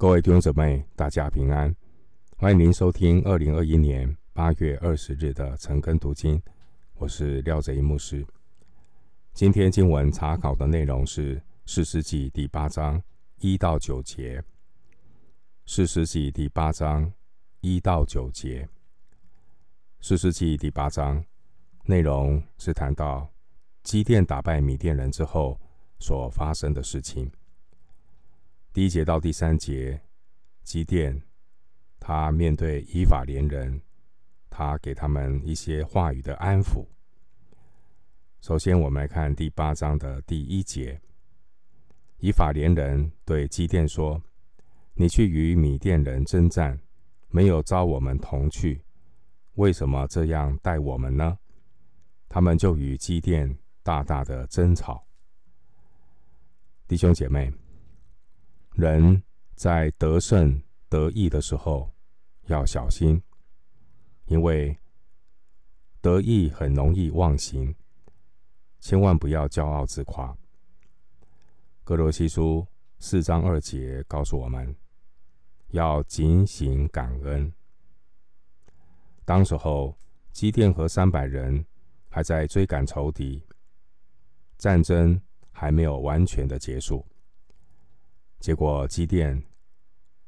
[0.00, 1.74] 各位弟兄姊妹，大家平安！
[2.36, 6.40] 欢迎您收听二零二一年八月二十日的晨更读经，
[6.94, 8.24] 我是廖泽一牧师。
[9.34, 11.34] 今天经文查考的内容是
[11.66, 13.02] 《士师记》第八章
[13.40, 14.40] 一到九节，
[15.66, 17.12] 《士师记》第八章
[17.60, 18.62] 一到九节，
[19.98, 21.24] 《士师记》第八章
[21.86, 23.28] 内容是谈到
[23.82, 25.60] 基甸打败米甸人之后
[25.98, 27.28] 所发生的事情。
[28.78, 30.00] 第一节到第三节，
[30.62, 31.20] 基甸
[31.98, 33.82] 他面对以法莲人，
[34.48, 36.86] 他给他们一些话语的安抚。
[38.40, 41.00] 首先，我们来看第八章的第一节，
[42.18, 44.22] 以法莲人对基甸说
[44.94, 46.78] ：“你去与米甸人征战，
[47.30, 48.80] 没有召我们同去，
[49.54, 51.36] 为什么这样待我们呢？”
[52.30, 55.04] 他们就与基甸大大的争吵。
[56.86, 57.52] 弟兄姐妹。
[58.78, 59.20] 人
[59.56, 61.90] 在得胜得意的时候
[62.46, 63.20] 要小心，
[64.26, 64.78] 因为
[66.00, 67.74] 得意很容易忘形，
[68.78, 70.32] 千万不要骄傲自夸。
[71.82, 72.64] 格罗西书
[73.00, 74.72] 四章二节告诉我们，
[75.70, 77.52] 要警醒感恩。
[79.24, 79.98] 当时候，
[80.30, 81.66] 基甸和三百人
[82.08, 83.42] 还在追赶仇敌，
[84.56, 87.04] 战争还没有完全的结束。
[88.40, 89.42] 结果，基甸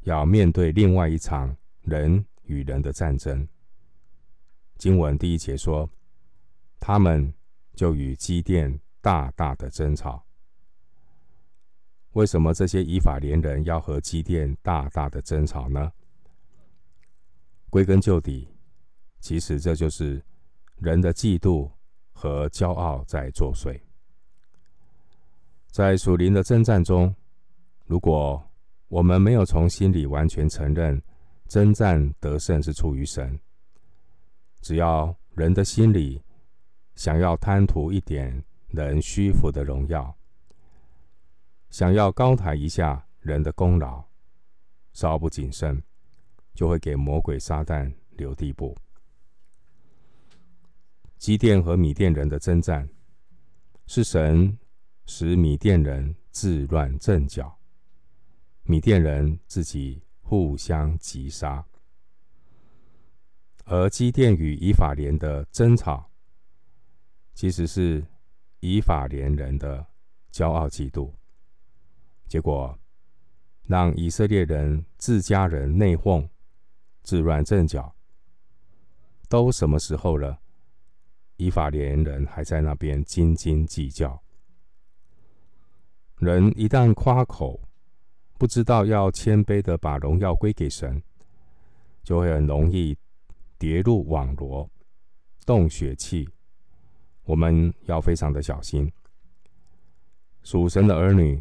[0.00, 3.46] 要面对另外一场人与人的战争。
[4.76, 5.88] 经文第一节说，
[6.78, 7.32] 他们
[7.74, 10.24] 就与基甸大大的争吵。
[12.12, 15.92] 为什么这些以法莲人要和基甸大大的争吵呢？
[17.70, 18.48] 归根究底，
[19.20, 20.20] 其实这就是
[20.78, 21.70] 人的嫉妒
[22.10, 23.80] 和骄傲在作祟。
[25.70, 27.14] 在属灵的征战中，
[27.90, 28.40] 如果
[28.86, 31.02] 我们没有从心里完全承认
[31.48, 33.36] 征战得胜是出于神，
[34.60, 36.22] 只要人的心里
[36.94, 40.16] 想要贪图一点人虚浮的荣耀，
[41.70, 44.04] 想要高抬一下人的功劳，
[44.92, 45.82] 稍不谨慎，
[46.54, 48.72] 就会给魔鬼撒旦留地步。
[51.18, 52.88] 基甸和米甸人的征战，
[53.88, 54.56] 是神
[55.06, 57.59] 使米甸人自乱阵脚。
[58.70, 61.66] 米甸人自己互相击杀，
[63.64, 66.08] 而基甸与以法莲的争吵，
[67.34, 68.06] 其实是
[68.60, 69.84] 以法莲人的
[70.30, 71.12] 骄傲嫉妒，
[72.28, 72.78] 结果
[73.64, 76.28] 让以色列人自家人内讧、
[77.02, 77.92] 自乱阵脚。
[79.28, 80.40] 都什么时候了？
[81.38, 84.22] 以法莲人还在那边斤斤计较。
[86.18, 87.60] 人一旦夸口，
[88.40, 91.02] 不知道要谦卑的把荣耀归给神，
[92.02, 92.96] 就会很容易
[93.58, 94.66] 跌入网罗、
[95.44, 96.26] 动血气。
[97.24, 98.90] 我们要非常的小心。
[100.42, 101.38] 属神的儿女，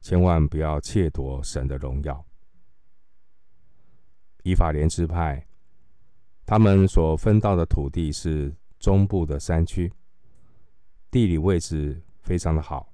[0.00, 2.26] 千万不要窃夺神的荣耀。
[4.42, 5.46] 以法莲支派，
[6.44, 9.92] 他们所分到的土地是中部的山区，
[11.12, 12.92] 地理位置非常的好，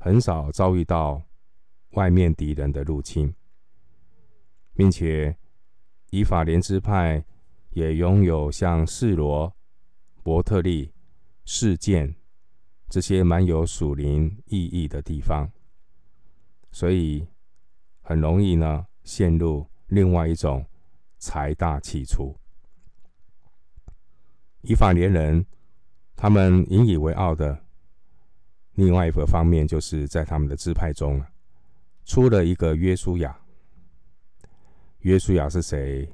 [0.00, 1.22] 很少遭遇到。
[1.90, 3.34] 外面敌人的入侵，
[4.74, 5.36] 并且
[6.10, 7.24] 以法莲支派
[7.70, 9.54] 也拥有像示罗、
[10.22, 10.92] 伯特利、
[11.44, 12.14] 示剑
[12.88, 15.50] 这些蛮有属灵意义的地方，
[16.70, 17.26] 所以
[18.00, 20.64] 很容易呢陷入另外一种
[21.18, 22.36] 财大气粗。
[24.62, 25.46] 以法莲人
[26.16, 27.64] 他们引以为傲的
[28.74, 31.22] 另外一个方面，就是在他们的支派中
[32.08, 33.38] 出了一个约书亚，
[35.00, 36.10] 约书亚是谁？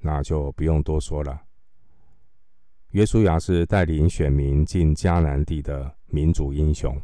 [0.00, 1.38] 那就不用多说了。
[2.92, 6.98] 约书亚是带领选民进迦南地的民族英雄。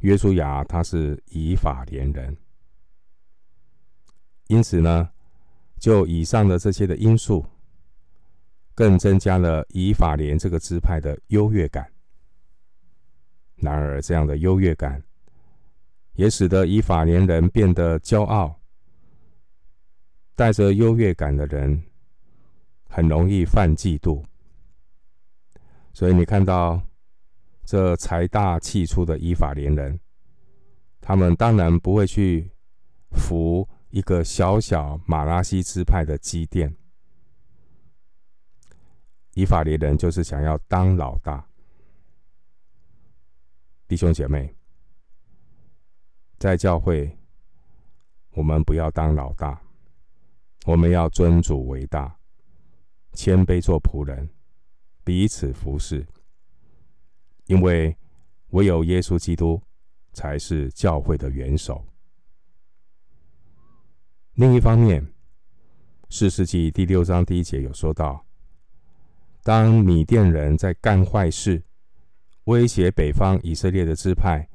[0.00, 2.36] 约书亚他是以法莲人，
[4.48, 5.10] 因此呢，
[5.78, 7.42] 就以上的这些的因素，
[8.74, 11.90] 更增加了以法莲这个支派的优越感。
[13.54, 15.02] 然而，这样的优越感。
[16.16, 18.58] 也使得以法莲人变得骄傲，
[20.34, 21.84] 带着优越感的人
[22.88, 24.24] 很容易犯嫉妒。
[25.92, 26.80] 所以你看到
[27.64, 29.98] 这财大气粗的以法莲人，
[31.00, 32.50] 他们当然不会去
[33.12, 36.74] 服一个小小马拉西支派的基甸。
[39.34, 41.46] 以法莲人就是想要当老大，
[43.86, 44.54] 弟兄姐妹。
[46.38, 47.16] 在教会，
[48.32, 49.60] 我们不要当老大，
[50.66, 52.14] 我们要尊主为大，
[53.12, 54.28] 谦卑做仆人，
[55.02, 56.06] 彼此服侍。
[57.46, 57.96] 因为
[58.48, 59.62] 唯有耶稣基督
[60.12, 61.86] 才是教会的元首。
[64.34, 65.06] 另一方面，
[66.10, 68.26] 四世纪第六章第一节有说到，
[69.42, 71.62] 当米甸人在干坏事，
[72.44, 74.48] 威胁北方以色列的支派，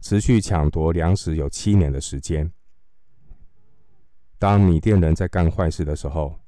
[0.00, 2.50] 持续抢夺粮食有七年的时间。
[4.38, 6.38] 当米甸人在干坏事的时候，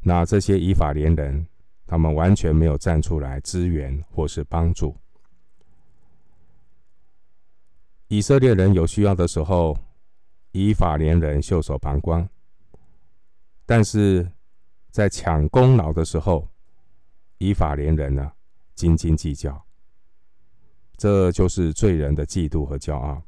[0.00, 1.46] 那这些以法莲人，
[1.86, 4.96] 他们完全没有站出来支援或是帮助。
[8.08, 9.76] 以色列人有需要的时候，
[10.52, 12.26] 以法莲人袖手旁观，
[13.66, 14.32] 但是
[14.90, 16.48] 在抢功劳的时候，
[17.36, 18.32] 以法莲人呢，
[18.74, 19.67] 斤斤计较。
[20.98, 23.22] 这就是罪人的嫉妒和骄傲。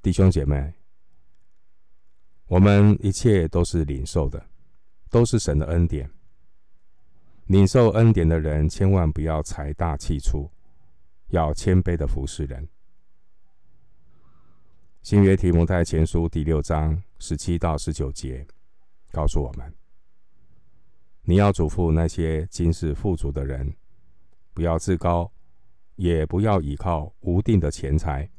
[0.00, 0.72] 弟兄姐妹，
[2.46, 4.42] 我们一切都是领受的，
[5.10, 6.08] 都是神的恩典。
[7.46, 10.48] 领受恩典的人，千万不要财大气粗，
[11.30, 12.68] 要谦卑的服侍人。
[15.02, 18.46] 新约提摩太前书第六章十七到十九节
[19.10, 19.74] 告诉我们：
[21.22, 23.74] 你要嘱咐那些今世富足的人，
[24.54, 25.32] 不要自高，
[25.98, 28.30] 也不要倚靠无定的钱财，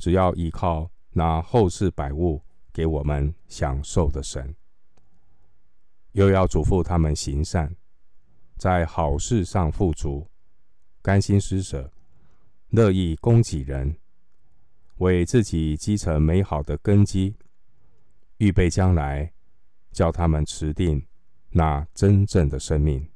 [0.00, 4.56] 只要依靠那后世百物给我们享受的神。
[6.12, 7.76] 又要嘱咐他们行善，
[8.56, 10.28] 在好事上富足，
[11.00, 11.92] 甘心施舍，
[12.70, 13.96] 乐意供给人。
[14.96, 17.36] 为自己积成美好的根基，
[18.38, 19.32] 预备将来，
[19.92, 21.06] 叫他们持定
[21.50, 23.08] 那真正的生命。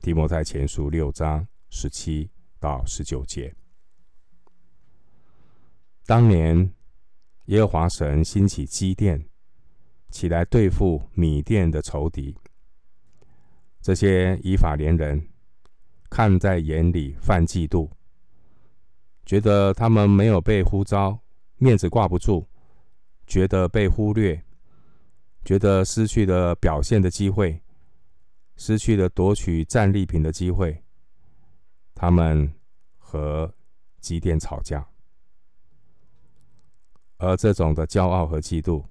[0.00, 2.28] 提摩太前书六章十七
[2.58, 3.54] 到十九节。
[6.04, 6.72] 当年
[7.46, 9.24] 耶和华神兴起基甸，
[10.10, 12.36] 起来对付米甸的仇敌。
[13.80, 15.28] 这些以法莲人
[16.10, 17.88] 看在眼里，犯嫉妒。
[19.24, 21.18] 觉得他们没有被呼召，
[21.56, 22.44] 面子挂不住；
[23.26, 24.42] 觉得被忽略，
[25.44, 27.62] 觉得失去了表现的机会，
[28.56, 30.82] 失去了夺取战利品的机会。
[32.00, 32.50] 他们
[32.96, 33.52] 和
[34.00, 34.88] 基甸吵架，
[37.18, 38.82] 而这种的骄傲和嫉妒，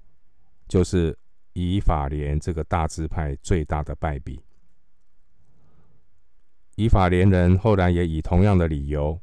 [0.68, 1.18] 就是
[1.52, 4.40] 以法莲这个大支派最大的败笔。
[6.76, 9.20] 以法莲人后来也以同样的理由。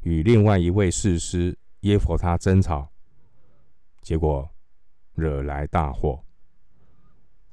[0.00, 2.90] 与另外一位士师耶弗他争吵，
[4.00, 4.50] 结果
[5.14, 6.24] 惹来大祸。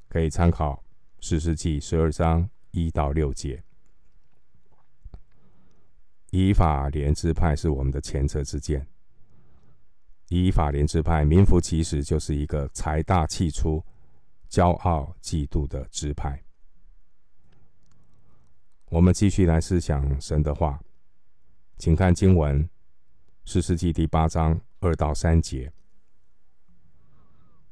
[0.07, 0.83] 可以参考
[1.19, 3.63] 士师记十二章一到六节。
[6.31, 8.85] 以法莲支派是我们的前车之鉴。
[10.29, 13.83] 以法莲支派名副其实就是一个财大气粗、
[14.49, 16.43] 骄傲嫉妒的支派。
[18.89, 20.79] 我们继续来思想神的话。
[21.77, 22.63] 请看经文，
[23.45, 25.71] 《士师记》第八章二到三节。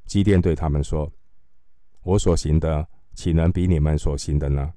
[0.06, 1.12] 基甸对他们说
[2.02, 4.74] ：“我所行的，岂能比你们所行的呢？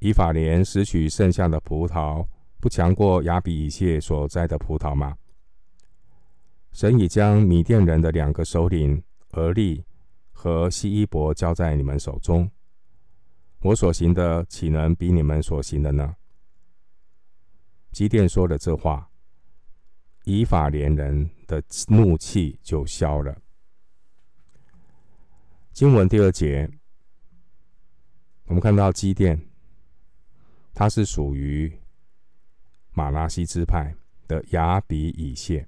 [0.00, 2.26] 以法莲拾取剩下的葡萄，
[2.58, 5.16] 不强过亚比以谢所摘的葡萄吗？
[6.72, 9.02] 神已将米甸人的两个首领
[9.32, 9.84] 俄利
[10.32, 12.50] 和希伊伯交在你们手中，
[13.60, 16.16] 我所行的，岂能比你们所行的呢？”
[17.92, 19.10] 基甸说了这话，
[20.24, 23.36] 以法莲人的怒气就消了。
[25.72, 26.70] 经文第二节，
[28.44, 29.49] 我们看到基甸，
[30.74, 31.72] 他是属于
[32.92, 33.94] 马拉西支派
[34.26, 35.66] 的雅比以谢。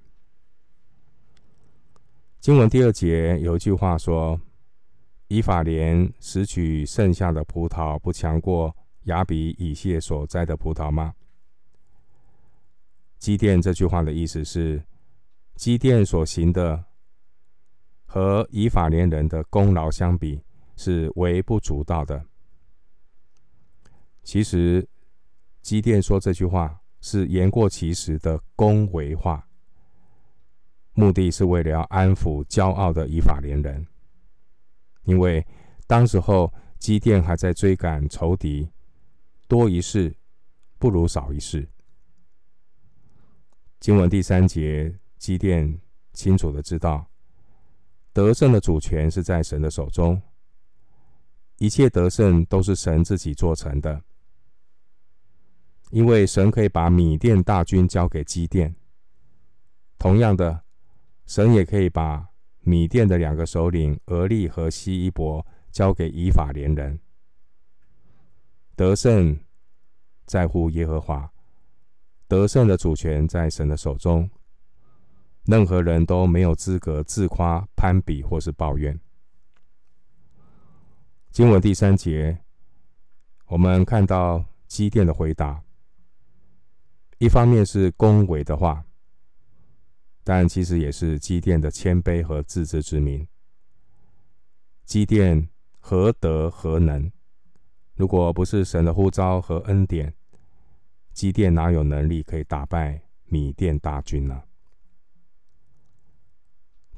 [2.39, 4.39] 经文第二节有一句话说
[5.29, 11.13] ：“以法莲拾取剩下的葡萄，不强过雅比以谢所摘的葡萄吗？”
[13.17, 14.83] 基甸这句话的意思是，
[15.55, 16.83] 基甸所行的
[18.05, 20.43] 和以法莲人的功劳相比
[20.75, 22.25] 是微不足道的。
[24.23, 24.85] 其实，
[25.63, 29.47] 基甸说这句话是言过其实的恭维话，
[30.93, 33.87] 目的是为了要安抚骄傲的以法莲人，
[35.05, 35.43] 因为
[35.87, 38.69] 当时候基甸还在追赶仇敌，
[39.47, 40.13] 多一事
[40.77, 41.67] 不如少一事。
[43.79, 45.79] 经文第三节，基甸
[46.11, 47.09] 清楚的知道，
[48.11, 50.21] 得胜的主权是在神的手中，
[51.57, 54.01] 一切得胜都是神自己做成的，
[55.93, 58.75] 因为神可以把米甸大军交给基甸，
[59.99, 60.63] 同样的，
[61.27, 62.29] 神也可以把
[62.61, 66.99] 米甸的两个首领俄利和西伊伯交给以法莲人。
[68.75, 69.39] 得胜
[70.25, 71.31] 在乎耶和华，
[72.27, 74.27] 得胜的主权在神的手中。
[75.45, 78.99] 任何人都没有资格自夸、攀比或是抱怨。
[81.29, 82.39] 经文第三节，
[83.45, 85.61] 我们看到基甸的回答，
[87.23, 88.83] 一方面是恭维的话，
[90.25, 93.25] 但其实也是基甸的谦卑和自知之明。
[94.83, 95.47] 基甸
[95.79, 97.09] 何德何能？
[97.95, 100.13] 如果不是神的呼召和恩典，
[101.13, 104.43] 基甸哪有能力可以打败米甸大军呢？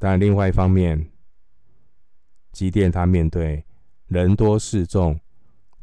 [0.00, 1.08] 但另外一方面，
[2.50, 3.64] 基甸他面对
[4.08, 5.20] 人多势众、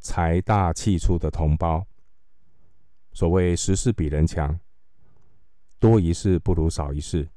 [0.01, 1.88] 财大气粗的同胞，
[3.13, 4.60] 所谓时势比人强，
[5.79, 7.29] 多一事不如少一事。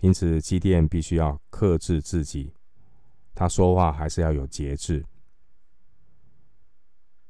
[0.00, 2.54] 因此，基甸必须要克制自己，
[3.34, 5.04] 他说话还是要有节制。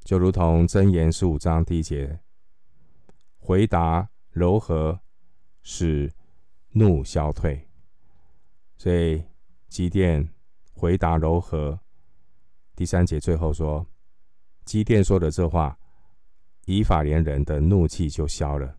[0.02, 2.20] 就如同箴言十五章第一节，
[3.36, 5.00] 回答柔和，
[5.62, 6.12] 使
[6.70, 7.68] 怒消退。
[8.78, 9.22] 所以
[9.68, 10.32] 基甸
[10.72, 11.78] 回答柔和。
[12.74, 13.86] 第三节最后说，
[14.64, 15.78] 基甸说的这话，
[16.64, 18.78] 以法连人的怒气就消了。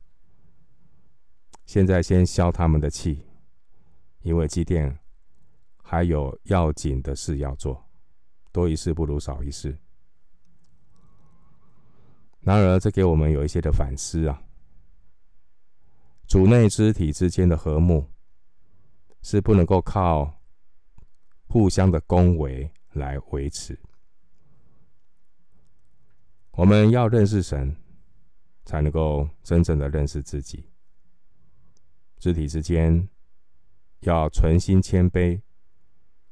[1.66, 3.26] 现在先消他们的气，
[4.22, 4.98] 因为祭奠
[5.82, 7.90] 还有要紧的事要做，
[8.52, 9.78] 多一事不如少一事。
[12.40, 14.44] 然而，这给我们有一些的反思啊，
[16.28, 18.08] 主内肢体之间的和睦。
[19.24, 20.42] 是不能够靠
[21.48, 23.80] 互相的恭维来维持。
[26.62, 27.76] 我们要认识神，
[28.66, 30.70] 才能够真正的认识自己。
[32.20, 33.10] 肢体之间
[34.02, 35.42] 要存心谦卑，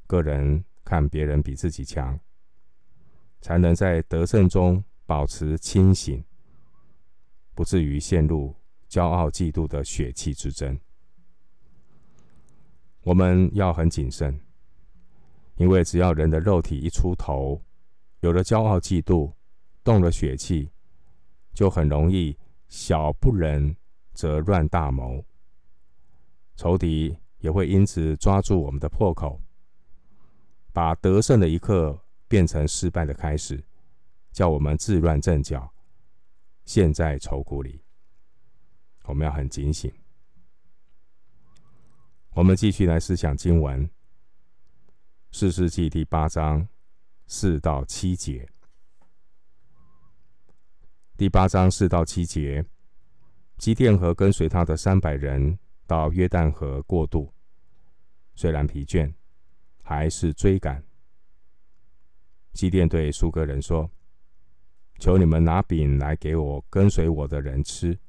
[0.06, 2.20] 个人看别人比自己强，
[3.42, 6.24] 才能在得胜中保持清醒，
[7.56, 8.56] 不至于陷入
[8.88, 10.80] 骄傲嫉妒的血气之争。
[13.02, 14.40] 我们要很谨慎，
[15.56, 17.60] 因为只要人的肉体一出头，
[18.20, 19.34] 有了骄傲、嫉妒，
[19.90, 20.70] 动了血气，
[21.52, 23.76] 就很容易小不忍
[24.14, 25.26] 则乱大谋。
[26.56, 29.42] 仇敌也会因此抓住我们的破口，
[30.72, 33.64] 把得胜的一刻变成失败的开始，
[34.32, 35.74] 叫我们自乱阵脚，
[36.66, 37.82] 陷在愁苦里。
[39.06, 39.92] 我们要很警醒。
[42.36, 43.88] 我们继续来思想经文，
[45.32, 46.68] 《四世纪》第八章
[47.26, 48.48] 四到七节。
[51.20, 52.64] 第八章四到七节，
[53.58, 57.30] 基甸和跟随他的三百人到约旦河过渡，
[58.36, 59.14] 虽然疲倦，
[59.84, 60.82] 还是追赶。
[62.54, 63.92] 基甸对苏格人说
[64.98, 68.00] ：“求你们拿饼来给我跟随我的人吃，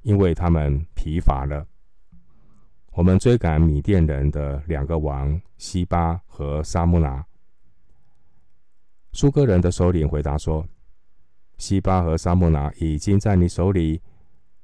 [0.00, 1.66] 因为他们疲乏了。”
[2.96, 7.22] 我们追赶米甸人的两个王西巴和沙木拿。
[9.12, 10.66] 苏格人的首领回答说
[11.62, 14.02] ：“西巴和沙木拿已经在你手里，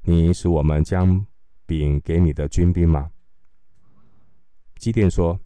[0.03, 1.25] 你使我们将
[1.65, 3.13] 饼给你的军兵吗？”
[4.75, 5.39] 基甸说：“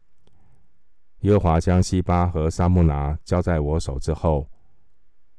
[1.21, 4.49] 耶华将西巴和沙木拿交在我手之后，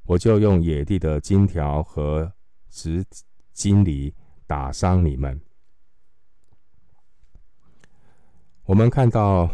[0.04, 2.32] 我就用野地的金条和
[2.70, 3.04] 直
[3.52, 4.14] 金犁
[4.46, 5.42] 打伤你们。”
[8.66, 9.50] 我们看到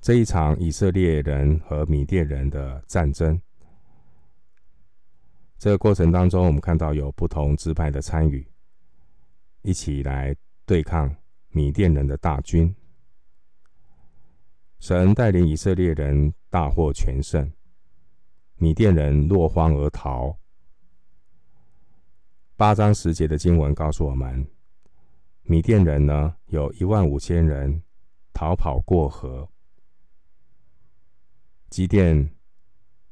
[0.00, 3.40] 这一场以色列人和米甸人的战争，
[5.58, 8.46] 这个过程当中，我们看到有不同支派的参与，
[9.62, 10.34] 一起来
[10.64, 11.14] 对抗
[11.48, 12.72] 米甸人的大军。
[14.78, 17.52] 神带领以色列人大获全胜，
[18.54, 20.38] 米甸人落荒而逃。
[22.56, 24.48] 八章十节的经文告诉我们，
[25.42, 27.82] 米甸人呢有一万五千人。
[28.34, 29.50] 逃跑过河，
[31.70, 32.36] 基甸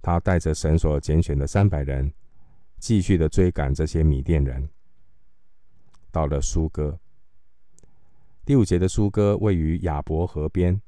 [0.00, 2.14] 他带着神所拣选的三百人，
[2.86, 4.70] 继续的追赶这些米甸人。
[6.12, 6.96] 到了苏哥，
[8.44, 10.80] 第五节的苏哥位于雅博河边，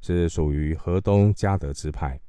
[0.00, 2.20] 是属于河东加得支派。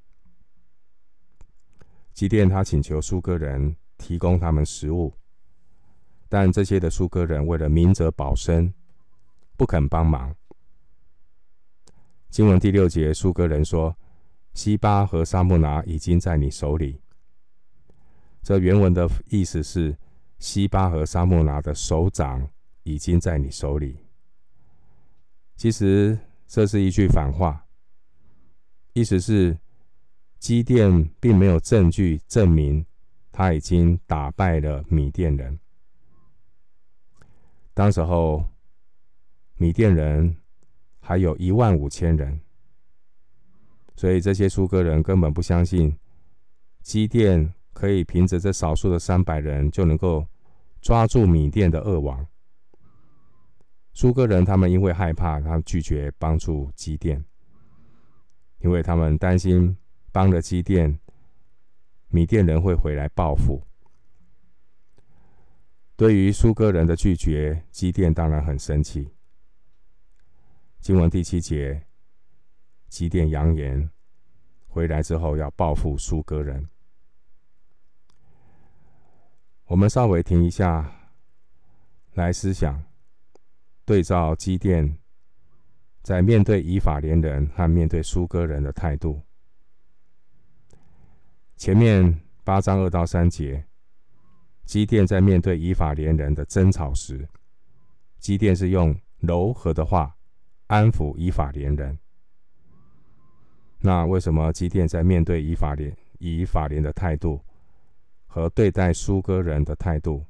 [2.12, 5.14] 基甸他请求苏哥人提供他们食物，
[6.28, 8.74] 但这些的苏哥人为了明哲保身，
[9.56, 10.36] 不肯帮忙。
[12.32, 13.96] 经文第六节，苏哥人说
[14.56, 17.00] ：“西巴和沙木拿已经在你手里。”
[18.48, 19.94] 这原文的意思是，
[20.40, 22.50] 西巴和沙木拿的首长
[22.84, 23.98] 已经在你手里。
[25.58, 27.68] 其实这是一句反话，
[28.94, 29.60] 意思是
[30.40, 32.86] 基甸并没有证据证明
[33.34, 35.60] 他已经打败了米甸人。
[37.74, 38.48] 当时候，
[39.58, 40.38] 米甸人
[41.02, 42.40] 还有一万五千人，
[43.98, 45.94] 所以这些苏格人根本不相信
[46.82, 50.26] 基甸可以凭着这少数的三百人就能够
[50.82, 52.26] 抓住米店的二王。
[53.94, 57.24] 苏哥人他们因为害怕，他们拒绝帮助基甸，
[58.62, 59.78] 因为他们担心
[60.12, 61.00] 帮了基甸，
[62.08, 63.62] 米店人会回来报复。
[65.96, 69.08] 对于苏哥人的拒绝，基甸当然很生气。
[70.80, 71.86] 经文第七节，
[72.90, 73.88] 基甸扬言
[74.66, 76.68] 回来之后要报复苏哥人。
[79.68, 80.90] 我们稍微停一下，
[82.14, 82.82] 来思想。
[83.84, 84.98] 对照基甸
[86.02, 89.22] 在面对以法莲人和面对苏哥人的态度，
[91.58, 93.66] 前面八章二到三节，
[94.64, 97.28] 基甸在面对以法莲人的争吵时，
[98.20, 100.16] 基甸是用柔和的话
[100.68, 101.98] 安抚以法莲人。
[103.80, 107.42] 那为什么基甸在面对以法莲以法莲的态度
[108.38, 110.24] 和对待苏哥人的态度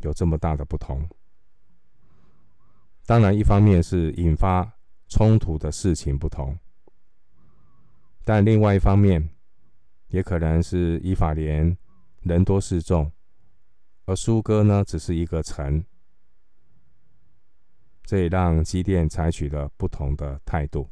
[0.00, 1.08] 有这么大的不同？
[3.06, 4.68] 当然，一方面是引发
[5.06, 6.58] 冲突的事情不同，
[8.24, 9.30] 但另外一方面，
[10.08, 11.78] 也可能是以法莲
[12.22, 13.12] 人多势众，
[14.06, 15.84] 而苏哥呢只是一个城，
[18.02, 20.90] 这也让基甸采取了不同的态度。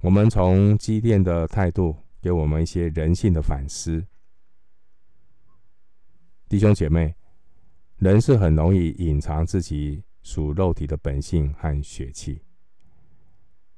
[0.00, 4.06] 我们从基甸的态度，给我们一些人性的反思，
[6.48, 7.14] 弟兄姐妹。
[7.96, 12.42] 人是很容易隐藏自己属肉体的本性和血气，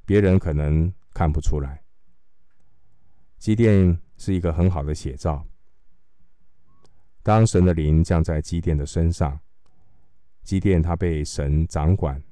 [0.04, 1.82] 别人可能看不出来。
[3.36, 5.44] 基甸是一个很好的写照。
[7.24, 9.40] 当神的灵降在基甸的身上，
[10.44, 12.22] 基甸他被神掌管，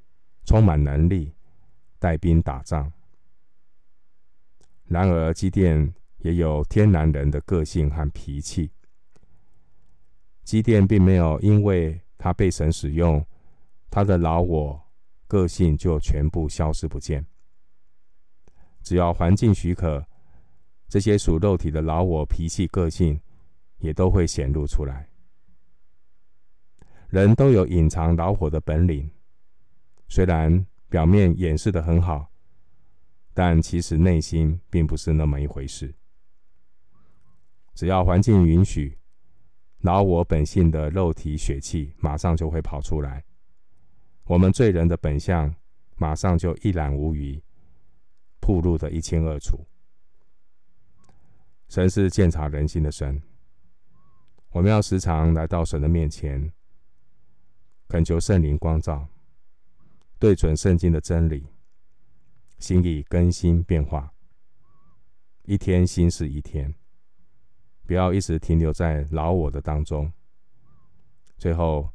[0.45, 1.35] 充满能力，
[1.99, 2.93] 带兵打仗。
[4.85, 8.71] 然而，基甸也有天然人的个性和脾气。
[10.45, 13.25] 基甸并没有因为他被神使用，
[13.91, 14.81] 他的老我
[15.27, 17.25] 个性就全部消失不见。
[18.83, 20.05] 只要环境许可，
[20.89, 23.21] 这些属肉体的老我脾气个性
[23.79, 25.09] 也都会显露出来。
[27.09, 29.11] 人都有隐藏老火的本领，
[30.09, 32.31] 虽然表面掩饰得很好，
[33.35, 35.95] 但其实内心并不是那么一回事。
[37.75, 38.97] 只要环境允许。
[39.83, 43.25] 老我本性的肉体血气马上就会跑出来，
[44.25, 45.55] 我们罪人的本相
[45.97, 47.43] 马上就一览无余，
[48.41, 49.67] 暴露得一清二楚。
[51.71, 53.23] 神是鉴察人心的神，
[54.51, 56.53] 我们要时常来到神的面前，
[57.89, 59.09] 恳求圣灵光照，
[60.19, 61.47] 对准圣经的真理，
[62.59, 64.13] 心意更新变化，
[65.45, 66.75] 一天新是一天。
[67.91, 70.13] 不要一直停留在老我的当中，
[71.37, 71.91] 最后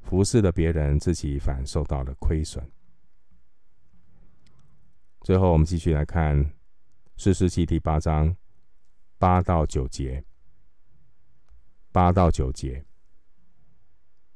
[0.00, 2.68] 服侍的别人，自己反受到了亏损。
[5.20, 6.52] 最后，我们继续来看
[7.16, 8.36] 士师记第八章
[9.16, 10.24] 八到九节。
[11.92, 12.84] 八到九节，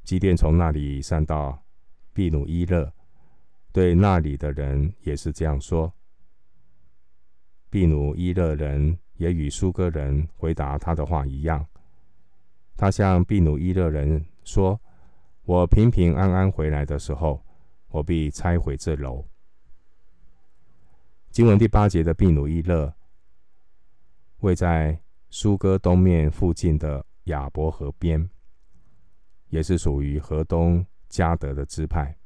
[0.05, 1.61] 基甸从那里上到
[2.13, 2.95] 毗努伊勒，
[3.73, 5.93] 对那里的人也是这样说。
[7.69, 8.97] 毗努伊勒人。
[9.19, 11.67] 也与苏哥人回答他的话一样，
[12.77, 14.81] 他向毗努伊勒人说
[15.45, 17.45] ：“我平平安安回来的时候，
[17.89, 19.25] 我必拆毁这楼。”
[21.31, 22.95] 经文第八节的毗努伊勒，
[24.39, 24.99] 位在
[25.31, 28.31] 苏哥东面附近的亚伯河边，
[29.49, 32.17] 也是属于河东加德的支派。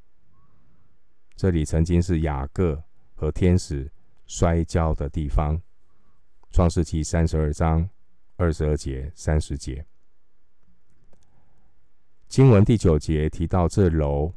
[1.37, 3.91] 这里曾经是雅各和天使
[4.27, 5.61] 摔跤的地方。
[6.53, 7.89] 创世记三十二章
[8.37, 9.83] 二十二节、三十节，
[12.29, 14.31] 经文第九节提到这楼，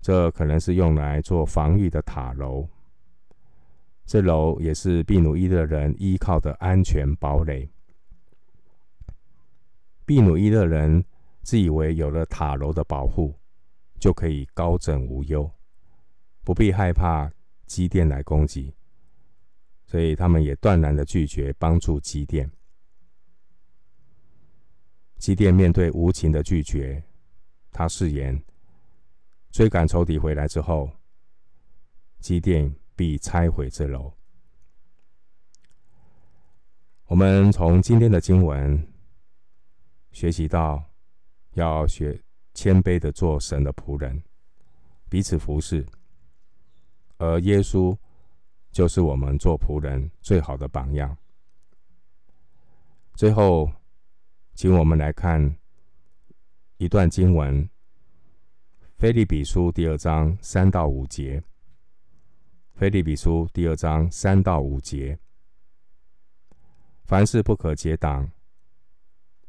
[0.00, 2.66] 这可能是用来做防御的塔楼。
[4.06, 7.70] 这楼也是毗努伊勒人依靠的安全堡垒。
[10.06, 11.04] 毗努伊勒人
[11.42, 13.34] 自以为有了塔楼的保护，
[14.00, 15.50] 就可以高枕无忧，
[16.42, 17.30] 不必害怕
[17.66, 18.74] 基甸来攻击。
[19.92, 22.50] 所以他们也断然的拒绝帮助基甸。
[25.18, 27.04] 基甸面对无情的拒绝，
[27.70, 28.42] 他誓言：
[29.50, 30.90] 追赶仇敌回来之后，
[32.20, 34.10] 基甸必拆毁这楼。
[37.04, 38.90] 我们从今天的经文
[40.10, 40.82] 学习到，
[41.52, 42.18] 要学
[42.54, 44.22] 谦卑的做神的仆人，
[45.10, 45.86] 彼此服侍。
[47.18, 47.94] 而耶稣
[48.72, 51.16] 就是我们做仆人最好的榜样。
[53.14, 53.70] 最后，
[54.54, 55.54] 请我们来看
[56.78, 57.68] 一段经文：
[58.96, 61.42] 腓立比书第二章三到五节。
[62.74, 65.18] 腓立比书第二章三到五节。
[67.04, 68.32] 凡事不可结党，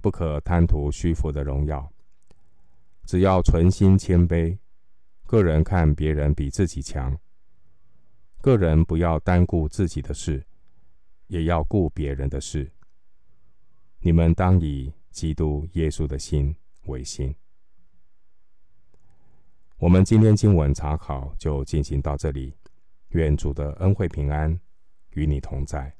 [0.01, 1.89] 不可贪图虚浮的荣耀，
[3.05, 4.57] 只要存心谦卑，
[5.25, 7.17] 个人看别人比自己强，
[8.43, 10.45] 个人不要单顾自己的事，
[11.27, 12.69] 也要顾别人的事。
[13.99, 16.53] 你们当以基督耶稣的心
[16.87, 17.33] 为心。
[19.77, 22.53] 我们今天经文查考就进行到这里，
[23.11, 24.59] 愿主的恩惠平安
[25.11, 25.95] 与你同在。